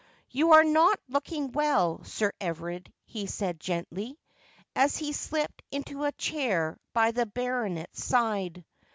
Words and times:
319' 0.31 0.39
You 0.39 0.51
are 0.53 0.63
not 0.89 0.99
looking 1.09 1.51
well, 1.51 2.03
Sir 2.03 2.31
Everard,' 2.41 2.91
he 3.05 3.27
said 3.27 3.59
gently, 3.59 4.19
as 4.75 4.97
he 4.97 5.13
slipped 5.13 5.61
into 5.69 6.05
a 6.05 6.11
chair 6.13 6.79
by 6.91 7.11
the 7.11 7.27
baronet's 7.27 8.03
side. 8.03 8.65